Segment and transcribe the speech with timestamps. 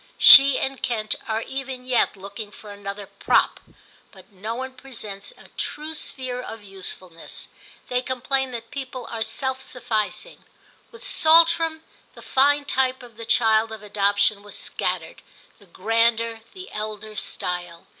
[0.17, 3.59] She and Kent are even yet looking for another prop,
[4.11, 7.49] but no one presents a true sphere of usefulness.
[7.87, 10.43] They complain that people are self sufficing.
[10.89, 11.83] With Saltram
[12.15, 15.21] the fine type of the child of adoption was scattered,
[15.59, 17.85] the grander, the elder style.